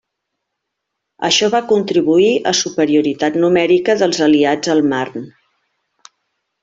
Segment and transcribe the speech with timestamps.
[1.27, 5.23] Això va contribuir a superioritat numèrica dels aliats al Marne.